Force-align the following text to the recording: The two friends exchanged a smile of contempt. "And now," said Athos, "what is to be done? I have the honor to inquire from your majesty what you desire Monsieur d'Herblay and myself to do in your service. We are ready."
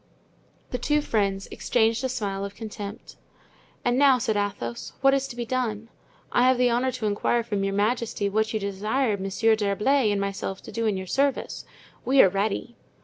The 0.71 0.79
two 0.79 0.99
friends 1.01 1.47
exchanged 1.51 2.03
a 2.03 2.09
smile 2.09 2.43
of 2.43 2.55
contempt. 2.55 3.17
"And 3.85 3.99
now," 3.99 4.17
said 4.17 4.35
Athos, 4.35 4.93
"what 5.01 5.13
is 5.13 5.27
to 5.27 5.35
be 5.35 5.45
done? 5.45 5.89
I 6.31 6.41
have 6.47 6.57
the 6.57 6.71
honor 6.71 6.91
to 6.93 7.05
inquire 7.05 7.43
from 7.43 7.63
your 7.63 7.75
majesty 7.75 8.27
what 8.27 8.51
you 8.51 8.59
desire 8.59 9.15
Monsieur 9.15 9.55
d'Herblay 9.55 10.11
and 10.11 10.19
myself 10.19 10.63
to 10.63 10.71
do 10.71 10.87
in 10.87 10.97
your 10.97 11.05
service. 11.05 11.65
We 12.03 12.19
are 12.23 12.29
ready." 12.29 12.75